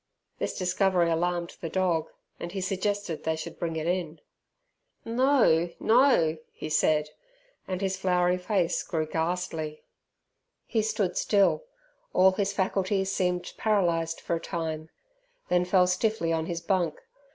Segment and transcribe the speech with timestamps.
[0.39, 2.09] This discovery alarmed the dog,
[2.39, 4.19] and he suggested they should bring it in.
[5.05, 7.09] "No, no!" he said,
[7.67, 9.83] and his floury face grew ghastly.
[10.65, 11.65] He stood still;
[12.13, 14.89] all his faculties seemed paralysed for a time,
[15.49, 16.99] then fell stiffly on his bunk.